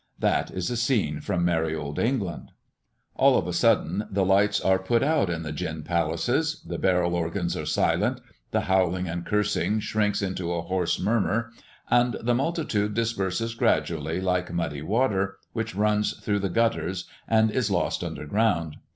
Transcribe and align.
That 0.17 0.49
is 0.49 0.71
a 0.71 0.77
scene 0.77 1.21
from 1.21 1.45
merry 1.45 1.75
Old 1.75 1.99
England!" 1.99 2.49
All 3.13 3.37
of 3.37 3.45
a 3.45 3.53
sudden 3.53 4.07
the 4.09 4.25
lights 4.25 4.59
are 4.59 4.79
put 4.79 5.03
out 5.03 5.29
in 5.29 5.43
the 5.43 5.51
gin 5.51 5.83
palaces, 5.83 6.63
the 6.65 6.79
barrel 6.79 7.13
organs 7.13 7.55
are 7.55 7.67
silent, 7.67 8.19
the 8.49 8.61
howling 8.61 9.07
and 9.07 9.23
cursing 9.23 9.79
shrinks 9.79 10.23
into 10.23 10.51
a 10.53 10.63
hoarse 10.63 10.99
murmur; 10.99 11.51
and 11.87 12.15
the 12.19 12.33
multitude 12.33 12.95
disperse 12.95 13.53
gradually, 13.53 14.19
like 14.19 14.51
muddy 14.51 14.81
water 14.81 15.37
which 15.53 15.75
runs 15.75 16.13
through 16.13 16.39
the 16.39 16.49
gutters 16.49 17.05
and 17.27 17.51
is 17.51 17.69
lost 17.69 18.03
under 18.03 18.25
ground. 18.25 18.77